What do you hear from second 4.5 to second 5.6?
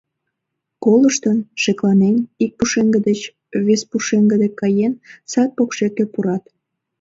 каен, сад